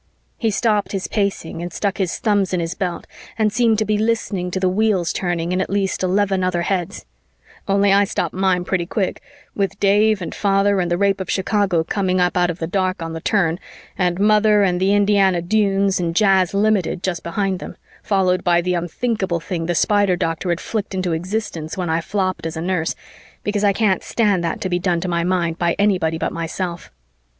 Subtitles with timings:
[0.39, 3.05] He stopped his pacing and stuck his thumbs in his belt
[3.37, 7.05] and seemed to be listening to the wheels turning in at least eleven other heads
[7.67, 9.21] only I stopped mine pretty quick,
[9.53, 13.03] with Dave and Father and the Rape of Chicago coming up out of the dark
[13.03, 13.59] on the turn
[13.95, 18.73] and Mother and the Indiana Dunes and Jazz Limited just behind them, followed by the
[18.73, 22.95] unthinkable thing the Spider doctor had flicked into existence when I flopped as a nurse,
[23.43, 26.89] because I can't stand that to be done to my mind by anybody but myself.